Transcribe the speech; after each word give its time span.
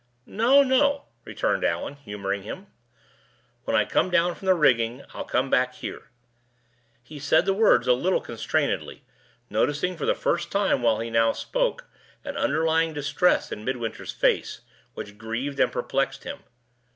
"No, 0.25 0.63
no," 0.63 1.05
returned 1.25 1.63
Allan, 1.63 1.93
humoring 1.93 2.41
him. 2.41 2.65
"When 3.65 3.75
I 3.75 3.85
come 3.85 4.09
down 4.09 4.33
from 4.33 4.47
the 4.47 4.55
rigging, 4.55 5.03
I'll 5.13 5.23
come 5.25 5.51
back 5.51 5.75
here." 5.75 6.09
He 7.03 7.19
said 7.19 7.45
the 7.45 7.53
words 7.53 7.85
a 7.85 7.93
little 7.93 8.19
constrainedly, 8.19 9.03
noticing, 9.47 9.95
for 9.95 10.07
the 10.07 10.15
first 10.15 10.51
time 10.51 10.81
while 10.81 10.99
he 11.01 11.11
now 11.11 11.33
spoke, 11.33 11.85
an 12.25 12.35
underlying 12.35 12.93
distress 12.95 13.51
in 13.51 13.63
Midwinter's 13.63 14.11
face, 14.11 14.61
which 14.95 15.19
grieved 15.19 15.59
and 15.59 15.71
perplexed 15.71 16.23
him. 16.23 16.39